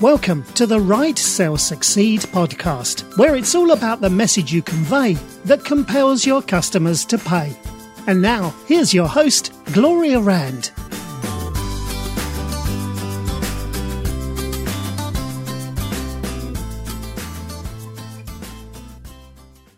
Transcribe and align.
Welcome 0.00 0.44
to 0.54 0.66
the 0.66 0.80
Write 0.80 1.18
Sell 1.18 1.58
Succeed 1.58 2.20
podcast, 2.20 3.18
where 3.18 3.36
it's 3.36 3.54
all 3.54 3.72
about 3.72 4.00
the 4.00 4.08
message 4.08 4.50
you 4.50 4.62
convey 4.62 5.12
that 5.44 5.62
compels 5.62 6.24
your 6.24 6.40
customers 6.40 7.04
to 7.04 7.18
pay. 7.18 7.54
And 8.06 8.22
now, 8.22 8.54
here's 8.66 8.94
your 8.94 9.06
host, 9.06 9.52
Gloria 9.74 10.18
Rand. 10.18 10.70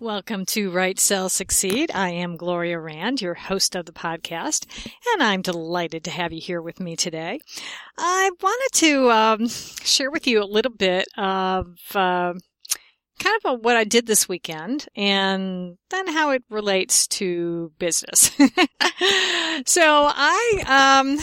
Welcome 0.02 0.46
to 0.46 0.68
Write 0.72 0.98
Sell 0.98 1.28
Succeed. 1.28 1.92
I 1.94 2.10
am 2.10 2.36
Gloria 2.36 2.80
Rand, 2.80 3.22
your 3.22 3.34
host 3.34 3.76
of 3.76 3.86
the 3.86 3.92
podcast, 3.92 4.66
and 5.12 5.22
I'm 5.22 5.42
delighted 5.42 6.02
to 6.02 6.10
have 6.10 6.32
you 6.32 6.40
here 6.40 6.60
with 6.60 6.80
me 6.80 6.96
today. 6.96 7.38
I 7.96 8.32
wanted 8.42 8.78
to 8.80 9.10
um, 9.12 9.46
share 9.46 10.10
with 10.10 10.26
you 10.26 10.42
a 10.42 10.44
little 10.44 10.72
bit 10.72 11.06
of 11.16 11.76
uh, 11.94 12.34
kind 13.20 13.40
of 13.44 13.60
what 13.60 13.76
I 13.76 13.84
did 13.84 14.08
this 14.08 14.28
weekend 14.28 14.88
and 14.96 15.78
then 15.90 16.08
how 16.08 16.30
it 16.30 16.42
relates 16.50 17.06
to 17.06 17.70
business. 17.78 18.32
so 19.66 20.10
I 20.12 21.00
um, 21.00 21.18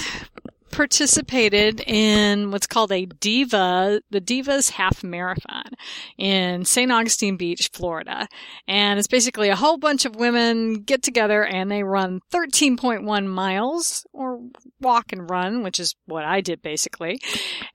participated 0.72 1.82
in 1.82 2.52
what's 2.52 2.68
called 2.68 2.92
a 2.92 3.06
Diva, 3.06 4.02
the 4.10 4.22
Divas 4.22 4.72
Half 4.72 5.04
Marathon 5.04 5.72
in 6.18 6.66
St. 6.66 6.92
Augustine 6.92 7.38
Beach, 7.38 7.70
Florida. 7.74 8.28
And 8.68 9.00
it's 9.00 9.08
basically 9.08 9.50
a 9.50 9.56
whole 9.56 9.78
bunch 9.78 10.06
of 10.06 10.16
women 10.16 10.82
get 10.82 11.04
together 11.04 11.44
and 11.44 11.72
they 11.72 11.84
run 11.84 12.22
13.1 12.32 13.28
miles 13.28 14.06
or 14.14 14.42
walk 14.80 15.12
and 15.12 15.30
run, 15.30 15.64
which 15.64 15.80
is 15.80 15.96
what 16.06 16.26
I 16.26 16.42
did 16.42 16.62
basically. 16.62 17.20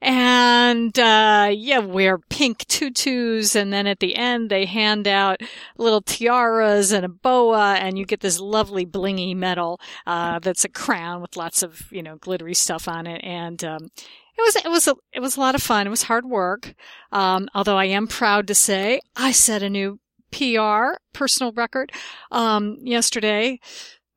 And, 0.01 0.97
uh, 0.97 1.49
yeah, 1.51 1.79
wear 1.79 2.17
pink 2.17 2.65
tutus. 2.67 3.55
And 3.55 3.71
then 3.73 3.87
at 3.87 3.99
the 3.99 4.15
end, 4.15 4.49
they 4.49 4.65
hand 4.65 5.07
out 5.07 5.41
little 5.77 6.01
tiaras 6.01 6.91
and 6.91 7.05
a 7.05 7.09
boa 7.09 7.75
and 7.75 7.97
you 7.97 8.05
get 8.05 8.21
this 8.21 8.39
lovely 8.39 8.85
blingy 8.85 9.35
medal, 9.35 9.79
uh, 10.07 10.39
that's 10.39 10.65
a 10.65 10.69
crown 10.69 11.21
with 11.21 11.35
lots 11.35 11.63
of, 11.63 11.91
you 11.91 12.03
know, 12.03 12.17
glittery 12.17 12.53
stuff 12.53 12.84
on 12.87 13.07
it. 13.07 13.21
And, 13.23 13.63
um, 13.63 13.89
it 14.37 14.41
was 14.41 14.55
it 14.57 14.69
was 14.69 14.87
a 14.87 14.95
it 15.13 15.21
was 15.21 15.37
a 15.37 15.39
lot 15.39 15.55
of 15.55 15.63
fun. 15.63 15.87
It 15.87 15.91
was 15.91 16.03
hard 16.03 16.25
work. 16.25 16.73
Um, 17.11 17.47
although 17.55 17.77
I 17.77 17.85
am 17.85 18.07
proud 18.07 18.47
to 18.47 18.55
say 18.55 18.99
I 19.15 19.31
set 19.31 19.63
a 19.63 19.69
new 19.69 19.99
PR 20.31 20.97
personal 21.13 21.53
record 21.53 21.91
um, 22.31 22.77
yesterday. 22.81 23.59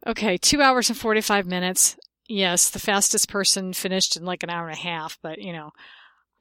Okay, 0.06 0.36
two 0.36 0.60
hours 0.60 0.88
and 0.88 0.98
forty 0.98 1.20
five 1.20 1.47
minutes. 1.47 1.97
Yes, 2.28 2.70
the 2.70 2.78
fastest 2.78 3.28
person 3.28 3.72
finished 3.72 4.16
in 4.16 4.25
like 4.25 4.42
an 4.42 4.50
hour 4.50 4.69
and 4.69 4.77
a 4.77 4.80
half. 4.80 5.19
But 5.22 5.38
you 5.38 5.53
know, 5.53 5.70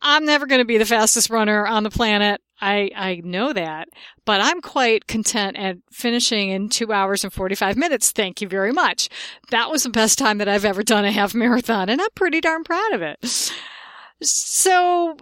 I'm 0.02 0.26
never 0.26 0.48
going 0.48 0.60
to 0.60 0.66
be 0.66 0.78
the 0.78 0.86
fastest 0.86 1.30
runner 1.30 1.66
on 1.68 1.84
the 1.84 1.90
planet. 1.92 2.42
I, 2.60 2.90
I 2.96 3.22
know 3.24 3.54
that, 3.54 3.90
but 4.26 4.42
I'm 4.42 4.62
quite 4.62 5.08
content 5.08 5.58
at 5.58 5.78
finishing 5.92 6.50
in 6.50 6.70
two 6.70 6.92
hours 6.92 7.24
and 7.24 7.32
45 7.32 7.78
minutes. 7.78 8.12
Thank 8.12 8.42
you 8.42 8.48
very 8.48 8.72
much. 8.72 9.10
That 9.52 9.70
was 9.70 9.84
the 9.84 9.90
best 9.90 10.18
time 10.18 10.40
that 10.40 10.48
I've 10.48 10.66
ever 10.66 10.84
done 10.84 11.06
a 11.06 11.12
half 11.12 11.36
marathon 11.36 11.90
and 11.90 12.02
I'm 12.02 12.10
pretty 12.16 12.42
darn 12.42 12.64
proud 12.64 12.94
of 12.94 13.02
it. 13.02 13.52
So 14.22 15.16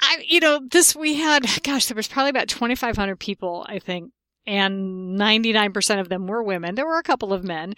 I, 0.00 0.24
you 0.26 0.40
know, 0.40 0.60
this 0.70 0.96
we 0.96 1.14
had, 1.14 1.44
gosh, 1.62 1.86
there 1.86 1.96
was 1.96 2.08
probably 2.08 2.30
about 2.30 2.48
2,500 2.48 3.18
people, 3.18 3.66
I 3.68 3.78
think, 3.78 4.12
and 4.46 5.18
99% 5.18 6.00
of 6.00 6.08
them 6.08 6.26
were 6.26 6.42
women. 6.42 6.74
There 6.74 6.86
were 6.86 6.98
a 6.98 7.04
couple 7.04 7.32
of 7.32 7.44
men, 7.44 7.74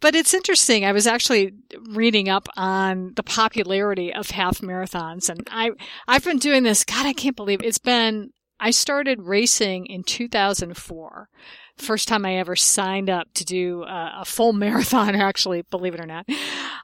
but 0.00 0.14
it's 0.14 0.34
interesting. 0.34 0.84
I 0.84 0.92
was 0.92 1.06
actually 1.06 1.52
reading 1.90 2.28
up 2.28 2.48
on 2.56 3.12
the 3.16 3.22
popularity 3.22 4.12
of 4.12 4.30
half 4.30 4.60
marathons 4.60 5.28
and 5.28 5.46
I, 5.50 5.72
I've 6.06 6.24
been 6.24 6.38
doing 6.38 6.62
this. 6.62 6.84
God, 6.84 7.06
I 7.06 7.12
can't 7.12 7.36
believe 7.36 7.60
it. 7.60 7.66
it's 7.66 7.78
been, 7.78 8.30
I 8.60 8.70
started 8.70 9.22
racing 9.22 9.86
in 9.86 10.04
2004. 10.04 11.28
First 11.76 12.06
time 12.06 12.24
I 12.24 12.36
ever 12.36 12.54
signed 12.54 13.10
up 13.10 13.28
to 13.34 13.44
do 13.44 13.82
a, 13.82 14.18
a 14.20 14.24
full 14.24 14.52
marathon, 14.54 15.14
actually, 15.14 15.62
believe 15.62 15.94
it 15.94 16.00
or 16.00 16.06
not. 16.06 16.26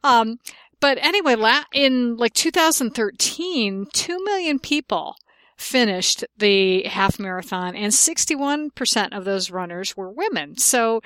Um, 0.02 0.38
but 0.80 0.98
anyway, 1.00 1.36
in 1.74 2.16
like 2.16 2.34
2013, 2.34 3.86
2 3.92 4.24
million 4.24 4.58
people 4.58 5.14
finished 5.60 6.24
the 6.38 6.84
half 6.84 7.18
marathon 7.18 7.76
and 7.76 7.92
61% 7.92 9.16
of 9.16 9.24
those 9.24 9.50
runners 9.50 9.94
were 9.94 10.10
women. 10.10 10.56
So, 10.56 11.02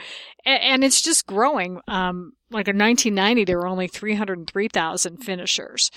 and 0.46 0.84
it's 0.84 1.02
just 1.02 1.26
growing. 1.26 1.80
Um, 1.88 2.32
like 2.50 2.68
in 2.68 2.78
1990, 2.78 3.44
there 3.44 3.58
were 3.58 3.66
only 3.66 3.88
303,000 3.88 5.16
finishers. 5.18 5.90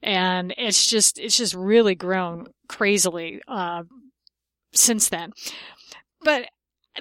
And 0.00 0.54
it's 0.56 0.86
just, 0.86 1.18
it's 1.18 1.36
just 1.36 1.54
really 1.54 1.96
grown 1.96 2.46
crazily, 2.68 3.42
uh, 3.48 3.82
since 4.72 5.08
then. 5.08 5.32
But 6.22 6.48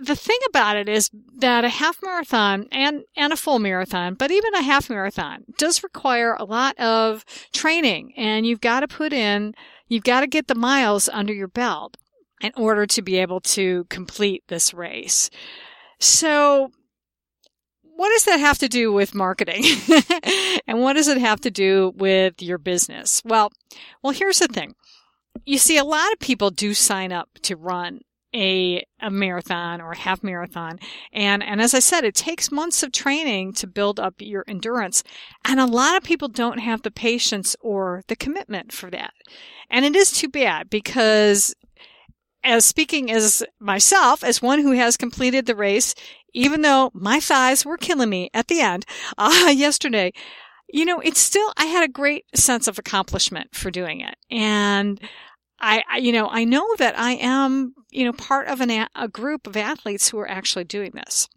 the 0.01 0.16
thing 0.16 0.40
about 0.50 0.78
it 0.78 0.90
is 0.90 1.12
that 1.38 1.63
a 1.63 1.69
half 1.69 2.00
marathon 2.01 2.68
and, 2.72 3.03
and 3.16 3.31
a 3.31 3.38
full 3.38 3.59
marathon, 3.59 4.16
but 4.16 4.31
even 4.31 4.56
a 4.56 4.63
half 4.63 4.90
marathon 4.90 5.44
does 5.59 5.84
require 5.84 6.34
a 6.34 6.44
lot 6.44 6.75
of 6.80 7.24
training 7.53 8.13
and 8.18 8.47
you've 8.47 8.62
got 8.62 8.80
to 8.80 8.88
put 8.88 9.13
in 9.13 9.53
You've 9.88 10.03
got 10.03 10.21
to 10.21 10.27
get 10.27 10.47
the 10.47 10.55
miles 10.55 11.09
under 11.09 11.33
your 11.33 11.47
belt 11.47 11.97
in 12.41 12.51
order 12.57 12.85
to 12.88 13.01
be 13.01 13.17
able 13.17 13.39
to 13.41 13.85
complete 13.85 14.44
this 14.47 14.73
race. 14.73 15.29
So 15.99 16.71
what 17.95 18.09
does 18.09 18.25
that 18.25 18.39
have 18.39 18.57
to 18.59 18.67
do 18.67 18.91
with 18.91 19.16
marketing? 19.16 19.63
and 20.67 20.81
what 20.81 20.94
does 20.94 21.07
it 21.07 21.17
have 21.17 21.41
to 21.41 21.51
do 21.51 21.94
with 21.95 22.41
your 22.41 22.57
business? 22.57 23.21
Well, 23.23 23.51
well, 24.01 24.13
here's 24.13 24.39
the 24.39 24.47
thing. 24.47 24.75
You 25.45 25.57
see, 25.57 25.77
a 25.77 25.83
lot 25.83 26.11
of 26.11 26.19
people 26.19 26.50
do 26.50 26.73
sign 26.73 27.11
up 27.11 27.29
to 27.44 27.55
run 27.55 28.01
a, 28.33 28.85
a 28.99 29.09
marathon 29.09 29.81
or 29.81 29.91
a 29.91 29.97
half 29.97 30.23
marathon. 30.23 30.79
And, 31.11 31.44
and 31.44 31.61
as 31.61 31.73
I 31.73 31.79
said, 31.79 32.03
it 32.03 32.16
takes 32.16 32.51
months 32.51 32.83
of 32.83 32.91
training 32.91 33.53
to 33.53 33.67
build 33.67 33.99
up 33.99 34.16
your 34.19 34.44
endurance. 34.47 35.03
And 35.45 35.59
a 35.59 35.66
lot 35.66 35.95
of 35.95 36.03
people 36.03 36.27
don't 36.27 36.59
have 36.59 36.81
the 36.81 36.91
patience 36.91 37.55
or 37.61 38.03
the 38.07 38.16
commitment 38.16 38.71
for 38.71 38.89
that. 38.89 39.13
And 39.69 39.85
it 39.85 39.95
is 39.95 40.11
too 40.11 40.29
bad 40.29 40.69
because 40.69 41.55
as 42.44 42.66
speaking 42.66 43.09
as 43.09 43.44
myself, 43.59 44.23
as 44.23 44.41
one 44.41 44.61
who 44.61 44.71
has 44.71 44.97
completed 44.97 45.45
the 45.45 45.55
race, 45.55 45.95
even 46.33 46.61
though 46.61 46.91
my 46.94 47.19
thighs 47.19 47.65
were 47.65 47.77
killing 47.77 48.09
me 48.09 48.29
at 48.33 48.47
the 48.47 48.59
end, 48.59 48.85
uh, 49.17 49.53
yesterday, 49.53 50.11
you 50.69 50.85
know, 50.85 51.00
it's 51.00 51.19
still, 51.19 51.53
I 51.57 51.65
had 51.65 51.83
a 51.83 51.91
great 51.91 52.25
sense 52.35 52.67
of 52.67 52.79
accomplishment 52.79 53.53
for 53.53 53.69
doing 53.69 54.01
it. 54.01 54.15
And 54.31 55.00
I, 55.63 55.81
I, 55.90 55.97
you 55.97 56.12
know, 56.12 56.28
I 56.29 56.44
know 56.44 56.75
that 56.78 57.00
I 57.00 57.13
am, 57.13 57.74
you 57.90 58.03
know, 58.03 58.12
part 58.12 58.47
of 58.47 58.59
an, 58.59 58.88
a 58.96 59.07
group 59.07 59.47
of 59.47 59.56
athletes 59.56 60.09
who 60.09 60.19
are 60.19 60.29
actually 60.29 60.66
doing 60.66 60.91
this. 60.94 61.29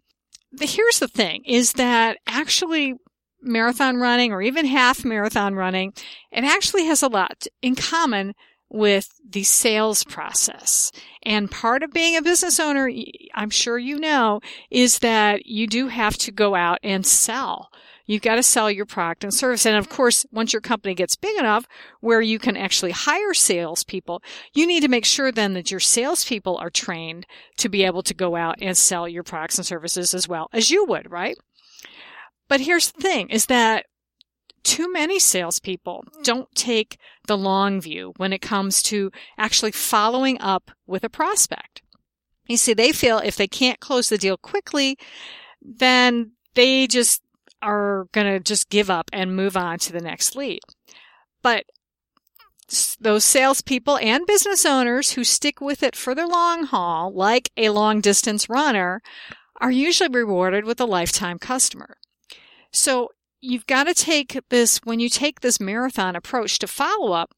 Here's 0.59 0.99
the 0.99 1.07
thing 1.07 1.43
is 1.45 1.73
that 1.73 2.17
actually 2.27 2.95
marathon 3.41 3.97
running 3.97 4.33
or 4.33 4.41
even 4.41 4.65
half 4.65 5.05
marathon 5.05 5.55
running, 5.55 5.93
it 6.31 6.43
actually 6.43 6.85
has 6.85 7.01
a 7.01 7.07
lot 7.07 7.47
in 7.61 7.75
common 7.75 8.33
with 8.69 9.09
the 9.27 9.43
sales 9.43 10.03
process. 10.03 10.91
And 11.23 11.49
part 11.49 11.81
of 11.81 11.93
being 11.93 12.17
a 12.17 12.21
business 12.21 12.59
owner, 12.59 12.91
I'm 13.33 13.49
sure 13.49 13.77
you 13.77 13.97
know, 13.97 14.41
is 14.69 14.99
that 14.99 15.45
you 15.45 15.67
do 15.67 15.87
have 15.87 16.17
to 16.17 16.31
go 16.31 16.53
out 16.53 16.79
and 16.83 17.05
sell. 17.05 17.69
You've 18.07 18.21
got 18.21 18.35
to 18.35 18.43
sell 18.43 18.71
your 18.71 18.85
product 18.85 19.23
and 19.23 19.33
service. 19.33 19.65
And 19.65 19.75
of 19.75 19.89
course, 19.89 20.25
once 20.31 20.53
your 20.53 20.61
company 20.61 20.95
gets 20.95 21.15
big 21.15 21.37
enough 21.37 21.67
where 21.99 22.21
you 22.21 22.39
can 22.39 22.57
actually 22.57 22.91
hire 22.91 23.33
salespeople, 23.33 24.23
you 24.53 24.65
need 24.65 24.81
to 24.81 24.87
make 24.87 25.05
sure 25.05 25.31
then 25.31 25.53
that 25.53 25.69
your 25.69 25.81
salespeople 25.81 26.57
are 26.57 26.69
trained 26.69 27.27
to 27.57 27.69
be 27.69 27.83
able 27.83 28.01
to 28.03 28.13
go 28.13 28.35
out 28.35 28.55
and 28.61 28.75
sell 28.77 29.07
your 29.07 29.23
products 29.23 29.57
and 29.57 29.67
services 29.67 30.13
as 30.13 30.27
well 30.27 30.49
as 30.53 30.71
you 30.71 30.85
would, 30.85 31.11
right? 31.11 31.37
But 32.47 32.61
here's 32.61 32.91
the 32.91 33.01
thing 33.01 33.29
is 33.29 33.47
that 33.47 33.85
too 34.63 34.91
many 34.91 35.19
salespeople 35.19 36.03
don't 36.23 36.53
take 36.55 36.97
the 37.27 37.37
long 37.37 37.79
view 37.79 38.13
when 38.17 38.33
it 38.33 38.41
comes 38.41 38.81
to 38.83 39.11
actually 39.37 39.71
following 39.71 40.39
up 40.41 40.71
with 40.85 41.03
a 41.03 41.09
prospect. 41.09 41.81
You 42.47 42.57
see, 42.57 42.73
they 42.73 42.93
feel 42.93 43.19
if 43.19 43.35
they 43.35 43.47
can't 43.47 43.79
close 43.79 44.09
the 44.09 44.17
deal 44.17 44.37
quickly, 44.37 44.97
then 45.61 46.31
they 46.55 46.87
just 46.87 47.21
are 47.61 48.07
going 48.11 48.27
to 48.27 48.39
just 48.39 48.69
give 48.69 48.89
up 48.89 49.09
and 49.13 49.35
move 49.35 49.57
on 49.57 49.79
to 49.79 49.93
the 49.93 50.01
next 50.01 50.35
lead. 50.35 50.59
But 51.41 51.65
those 52.99 53.23
salespeople 53.23 53.97
and 53.97 54.25
business 54.25 54.65
owners 54.65 55.11
who 55.11 55.23
stick 55.23 55.61
with 55.61 55.83
it 55.83 55.95
for 55.95 56.13
the 56.13 56.27
long 56.27 56.63
haul, 56.63 57.13
like 57.13 57.49
a 57.55 57.69
long 57.69 58.01
distance 58.01 58.49
runner, 58.49 59.01
are 59.61 59.71
usually 59.71 60.09
rewarded 60.09 60.65
with 60.65 60.79
a 60.81 60.85
lifetime 60.85 61.39
customer. 61.39 61.97
So 62.71 63.11
you've 63.39 63.67
got 63.67 63.85
to 63.85 63.93
take 63.93 64.37
this, 64.49 64.79
when 64.83 64.99
you 64.99 65.09
take 65.09 65.39
this 65.39 65.59
marathon 65.59 66.15
approach 66.15 66.59
to 66.59 66.67
follow 66.67 67.13
up, 67.13 67.31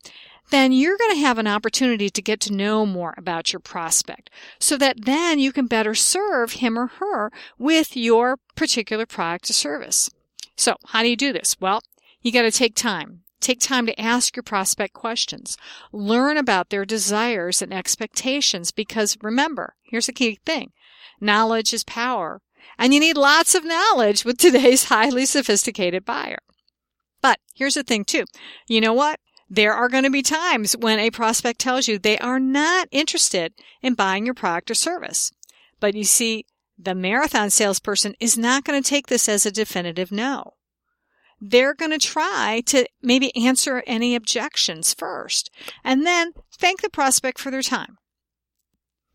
then 0.49 0.71
you're 0.71 0.97
going 0.97 1.15
to 1.15 1.21
have 1.21 1.37
an 1.37 1.47
opportunity 1.47 2.09
to 2.09 2.21
get 2.21 2.39
to 2.41 2.53
know 2.53 2.85
more 2.85 3.13
about 3.17 3.53
your 3.53 3.59
prospect 3.59 4.29
so 4.59 4.77
that 4.77 5.05
then 5.05 5.39
you 5.39 5.51
can 5.51 5.67
better 5.67 5.95
serve 5.95 6.53
him 6.53 6.77
or 6.77 6.87
her 6.87 7.31
with 7.57 7.95
your 7.95 8.37
particular 8.55 9.05
product 9.05 9.49
or 9.49 9.53
service. 9.53 10.09
So 10.55 10.75
how 10.87 11.03
do 11.03 11.09
you 11.09 11.15
do 11.15 11.31
this? 11.31 11.55
Well, 11.59 11.81
you 12.21 12.31
got 12.31 12.41
to 12.43 12.51
take 12.51 12.75
time. 12.75 13.21
Take 13.39 13.59
time 13.61 13.85
to 13.85 13.99
ask 13.99 14.35
your 14.35 14.43
prospect 14.43 14.93
questions. 14.93 15.57
Learn 15.93 16.37
about 16.37 16.69
their 16.69 16.83
desires 16.83 17.61
and 17.61 17.73
expectations 17.73 18.71
because 18.71 19.17
remember, 19.21 19.75
here's 19.83 20.09
a 20.09 20.13
key 20.13 20.39
thing. 20.45 20.71
Knowledge 21.21 21.73
is 21.73 21.83
power. 21.83 22.41
And 22.77 22.93
you 22.93 22.99
need 22.99 23.17
lots 23.17 23.55
of 23.55 23.65
knowledge 23.65 24.25
with 24.25 24.37
today's 24.37 24.83
highly 24.85 25.25
sophisticated 25.25 26.05
buyer. 26.05 26.39
But 27.21 27.39
here's 27.53 27.75
the 27.75 27.83
thing 27.83 28.05
too. 28.05 28.25
You 28.67 28.81
know 28.81 28.93
what? 28.93 29.19
There 29.49 29.73
are 29.73 29.89
going 29.89 30.03
to 30.03 30.11
be 30.11 30.21
times 30.21 30.77
when 30.77 30.99
a 30.99 31.09
prospect 31.09 31.59
tells 31.59 31.87
you 31.87 31.97
they 31.97 32.19
are 32.19 32.39
not 32.39 32.87
interested 32.91 33.53
in 33.81 33.95
buying 33.95 34.25
your 34.25 34.35
product 34.35 34.69
or 34.69 34.75
service. 34.75 35.31
But 35.79 35.95
you 35.95 36.03
see, 36.03 36.45
the 36.77 36.93
marathon 36.93 37.49
salesperson 37.49 38.15
is 38.19 38.37
not 38.37 38.63
going 38.63 38.81
to 38.81 38.87
take 38.87 39.07
this 39.07 39.27
as 39.27 39.45
a 39.45 39.51
definitive 39.51 40.11
no. 40.11 40.53
They're 41.41 41.73
going 41.73 41.91
to 41.91 41.97
try 41.97 42.61
to 42.67 42.85
maybe 43.01 43.35
answer 43.35 43.81
any 43.87 44.13
objections 44.13 44.93
first 44.93 45.49
and 45.83 46.05
then 46.05 46.33
thank 46.57 46.81
the 46.81 46.89
prospect 46.89 47.39
for 47.39 47.49
their 47.49 47.61
time. 47.61 47.97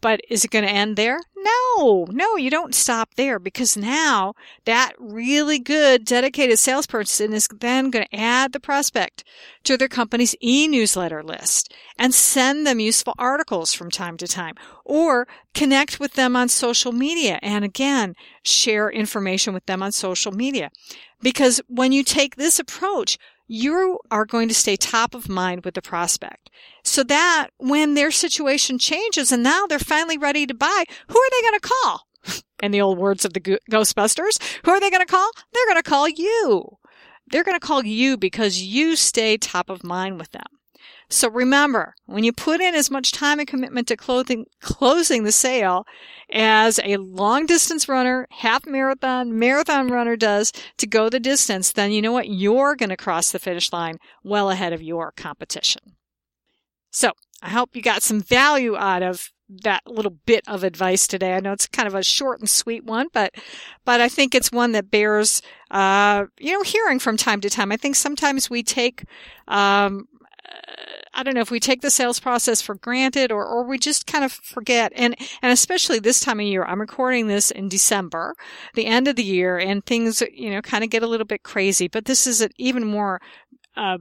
But 0.00 0.20
is 0.28 0.44
it 0.44 0.50
going 0.50 0.64
to 0.64 0.70
end 0.70 0.96
there? 0.96 1.20
No, 1.44 2.06
no, 2.10 2.36
you 2.36 2.48
don't 2.48 2.74
stop 2.74 3.14
there 3.16 3.38
because 3.38 3.76
now 3.76 4.34
that 4.64 4.92
really 4.98 5.58
good 5.58 6.04
dedicated 6.04 6.58
salesperson 6.58 7.34
is 7.34 7.48
then 7.60 7.90
going 7.90 8.06
to 8.06 8.16
add 8.16 8.52
the 8.52 8.60
prospect 8.60 9.24
to 9.64 9.76
their 9.76 9.88
company's 9.88 10.34
e-newsletter 10.42 11.22
list 11.22 11.74
and 11.98 12.14
send 12.14 12.66
them 12.66 12.80
useful 12.80 13.14
articles 13.18 13.74
from 13.74 13.90
time 13.90 14.16
to 14.16 14.26
time 14.26 14.54
or 14.84 15.28
connect 15.52 16.00
with 16.00 16.14
them 16.14 16.34
on 16.34 16.48
social 16.48 16.92
media 16.92 17.38
and 17.42 17.64
again, 17.64 18.14
share 18.42 18.88
information 18.90 19.52
with 19.52 19.66
them 19.66 19.82
on 19.82 19.92
social 19.92 20.32
media. 20.32 20.70
Because 21.20 21.60
when 21.68 21.92
you 21.92 22.04
take 22.04 22.36
this 22.36 22.58
approach, 22.58 23.18
you 23.46 23.98
are 24.10 24.24
going 24.24 24.48
to 24.48 24.54
stay 24.54 24.76
top 24.76 25.14
of 25.14 25.28
mind 25.28 25.64
with 25.64 25.74
the 25.74 25.82
prospect. 25.82 26.50
So 26.94 27.02
that 27.02 27.48
when 27.58 27.94
their 27.94 28.12
situation 28.12 28.78
changes 28.78 29.32
and 29.32 29.42
now 29.42 29.66
they're 29.66 29.80
finally 29.80 30.16
ready 30.16 30.46
to 30.46 30.54
buy, 30.54 30.84
who 31.08 31.18
are 31.18 31.30
they 31.32 31.42
going 31.42 31.58
to 31.58 31.68
call? 31.68 32.06
In 32.62 32.70
the 32.70 32.80
old 32.80 32.98
words 32.98 33.24
of 33.24 33.32
the 33.32 33.40
Ghostbusters, 33.68 34.40
who 34.64 34.70
are 34.70 34.78
they 34.78 34.90
going 34.90 35.04
to 35.04 35.12
call? 35.12 35.28
They're 35.52 35.66
going 35.66 35.82
to 35.82 35.90
call 35.90 36.08
you. 36.08 36.78
They're 37.26 37.42
going 37.42 37.58
to 37.58 37.66
call 37.66 37.84
you 37.84 38.16
because 38.16 38.62
you 38.62 38.94
stay 38.94 39.36
top 39.36 39.70
of 39.70 39.82
mind 39.82 40.20
with 40.20 40.30
them. 40.30 40.46
So 41.10 41.28
remember, 41.28 41.96
when 42.06 42.22
you 42.22 42.32
put 42.32 42.60
in 42.60 42.76
as 42.76 42.92
much 42.92 43.10
time 43.10 43.40
and 43.40 43.48
commitment 43.48 43.88
to 43.88 43.96
clothing, 43.96 44.46
closing 44.60 45.24
the 45.24 45.32
sale 45.32 45.88
as 46.30 46.78
a 46.84 46.98
long 46.98 47.44
distance 47.46 47.88
runner, 47.88 48.28
half 48.30 48.66
marathon, 48.66 49.36
marathon 49.36 49.88
runner 49.88 50.14
does 50.14 50.52
to 50.76 50.86
go 50.86 51.08
the 51.08 51.18
distance, 51.18 51.72
then 51.72 51.90
you 51.90 52.00
know 52.00 52.12
what? 52.12 52.28
You're 52.28 52.76
going 52.76 52.90
to 52.90 52.96
cross 52.96 53.32
the 53.32 53.40
finish 53.40 53.72
line 53.72 53.98
well 54.22 54.48
ahead 54.48 54.72
of 54.72 54.80
your 54.80 55.10
competition. 55.10 55.96
So 56.94 57.10
I 57.42 57.50
hope 57.50 57.74
you 57.74 57.82
got 57.82 58.02
some 58.02 58.20
value 58.20 58.76
out 58.76 59.02
of 59.02 59.30
that 59.62 59.82
little 59.86 60.16
bit 60.24 60.42
of 60.46 60.64
advice 60.64 61.06
today. 61.06 61.34
I 61.34 61.40
know 61.40 61.52
it's 61.52 61.66
kind 61.66 61.86
of 61.86 61.94
a 61.94 62.02
short 62.02 62.40
and 62.40 62.48
sweet 62.48 62.84
one, 62.84 63.08
but 63.12 63.34
but 63.84 64.00
I 64.00 64.08
think 64.08 64.34
it's 64.34 64.52
one 64.52 64.72
that 64.72 64.90
bears 64.90 65.42
uh, 65.70 66.24
you 66.38 66.52
know 66.52 66.62
hearing 66.62 66.98
from 66.98 67.16
time 67.16 67.40
to 67.42 67.50
time. 67.50 67.72
I 67.72 67.76
think 67.76 67.96
sometimes 67.96 68.48
we 68.48 68.62
take 68.62 69.04
um, 69.48 70.06
I 71.12 71.22
don't 71.22 71.34
know 71.34 71.40
if 71.40 71.50
we 71.50 71.60
take 71.60 71.80
the 71.80 71.90
sales 71.90 72.20
process 72.20 72.62
for 72.62 72.74
granted 72.74 73.30
or, 73.32 73.44
or 73.44 73.64
we 73.64 73.78
just 73.78 74.06
kind 74.06 74.24
of 74.24 74.32
forget. 74.32 74.92
And, 74.94 75.16
and 75.42 75.52
especially 75.52 75.98
this 75.98 76.20
time 76.20 76.40
of 76.40 76.46
year, 76.46 76.64
I'm 76.64 76.80
recording 76.80 77.28
this 77.28 77.50
in 77.50 77.68
December, 77.68 78.34
the 78.74 78.86
end 78.86 79.06
of 79.08 79.16
the 79.16 79.22
year, 79.22 79.58
and 79.58 79.84
things, 79.84 80.22
you 80.32 80.50
know, 80.50 80.60
kind 80.60 80.82
of 80.82 80.90
get 80.90 81.02
a 81.02 81.06
little 81.06 81.26
bit 81.26 81.42
crazy. 81.42 81.88
But 81.88 82.06
this 82.06 82.26
is 82.26 82.40
an 82.40 82.50
even 82.58 82.84
more, 82.84 83.20
uh, 83.76 83.98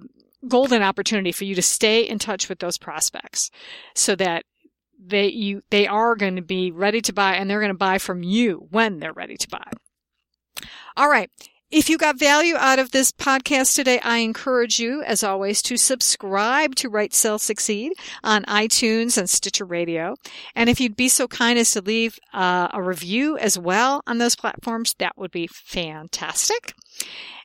golden 0.47 0.81
opportunity 0.81 1.31
for 1.31 1.43
you 1.45 1.55
to 1.55 1.61
stay 1.61 2.01
in 2.01 2.19
touch 2.19 2.49
with 2.49 2.59
those 2.59 2.77
prospects 2.77 3.49
so 3.95 4.15
that 4.15 4.43
they, 5.05 5.27
you, 5.27 5.61
they 5.69 5.87
are 5.87 6.15
going 6.15 6.35
to 6.35 6.41
be 6.41 6.71
ready 6.71 7.01
to 7.01 7.13
buy 7.13 7.35
and 7.35 7.49
they're 7.49 7.59
going 7.59 7.69
to 7.69 7.77
buy 7.77 7.97
from 7.97 8.23
you 8.23 8.67
when 8.71 8.99
they're 8.99 9.13
ready 9.13 9.37
to 9.37 9.49
buy. 9.49 9.71
All 10.95 11.09
right. 11.09 11.29
If 11.73 11.89
you 11.89 11.97
got 11.97 12.19
value 12.19 12.55
out 12.55 12.77
of 12.77 12.91
this 12.91 13.11
podcast 13.11 13.73
today, 13.73 13.97
I 14.01 14.17
encourage 14.17 14.79
you, 14.79 15.01
as 15.01 15.23
always, 15.23 15.59
to 15.63 15.75
subscribe 15.75 16.75
to 16.75 16.87
Write 16.87 17.15
Sell 17.15 17.39
Succeed 17.39 17.93
on 18.23 18.43
iTunes 18.43 19.17
and 19.17 19.27
Stitcher 19.27 19.65
Radio. 19.65 20.13
And 20.53 20.69
if 20.69 20.79
you'd 20.79 20.95
be 20.95 21.09
so 21.09 21.27
kind 21.27 21.57
as 21.57 21.71
to 21.71 21.81
leave 21.81 22.19
uh, 22.31 22.67
a 22.71 22.79
review 22.79 23.39
as 23.39 23.57
well 23.57 24.03
on 24.05 24.19
those 24.19 24.35
platforms, 24.35 24.93
that 24.99 25.17
would 25.17 25.31
be 25.31 25.47
fantastic. 25.47 26.75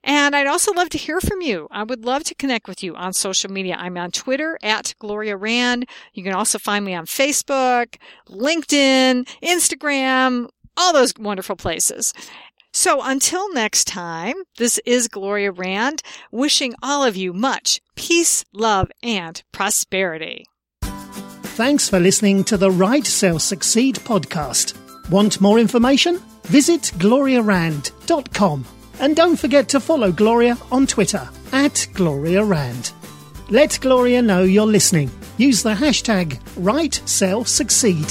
And 0.04 0.34
I'd 0.34 0.46
also 0.46 0.72
love 0.72 0.88
to 0.90 0.98
hear 0.98 1.20
from 1.20 1.40
you. 1.40 1.68
I 1.70 1.82
would 1.82 2.04
love 2.04 2.24
to 2.24 2.34
connect 2.34 2.68
with 2.68 2.82
you 2.82 2.94
on 2.94 3.12
social 3.12 3.50
media. 3.50 3.76
I'm 3.78 3.96
on 3.96 4.10
Twitter 4.10 4.58
at 4.62 4.94
Gloria 4.98 5.36
Rand. 5.36 5.88
You 6.12 6.22
can 6.22 6.34
also 6.34 6.58
find 6.58 6.84
me 6.84 6.94
on 6.94 7.06
Facebook, 7.06 7.96
LinkedIn, 8.28 9.28
Instagram, 9.42 10.48
all 10.76 10.92
those 10.92 11.12
wonderful 11.18 11.56
places. 11.56 12.12
So 12.72 13.00
until 13.02 13.52
next 13.52 13.86
time, 13.86 14.34
this 14.56 14.78
is 14.86 15.08
Gloria 15.08 15.50
Rand 15.52 16.02
wishing 16.30 16.74
all 16.82 17.02
of 17.02 17.16
you 17.16 17.32
much 17.32 17.80
peace, 17.96 18.44
love, 18.52 18.90
and 19.02 19.42
prosperity. 19.52 20.44
Thanks 20.82 21.88
for 21.88 21.98
listening 21.98 22.44
to 22.44 22.56
the 22.56 22.70
Write 22.70 23.06
Sell 23.06 23.40
Succeed 23.40 23.96
podcast. 23.96 24.76
Want 25.10 25.40
more 25.40 25.58
information? 25.58 26.20
Visit 26.44 26.82
gloriarand.com. 26.98 28.77
And 29.00 29.14
don't 29.14 29.36
forget 29.36 29.68
to 29.70 29.80
follow 29.80 30.10
Gloria 30.10 30.58
on 30.72 30.86
Twitter 30.86 31.28
at 31.52 31.86
Gloria 31.94 32.44
Rand. 32.44 32.92
Let 33.48 33.78
Gloria 33.80 34.22
know 34.22 34.42
you're 34.42 34.66
listening. 34.66 35.10
Use 35.36 35.62
the 35.62 35.74
hashtag 35.74 36.40
Write 36.56 37.00
Sell 37.06 37.44
Succeed. 37.44 38.06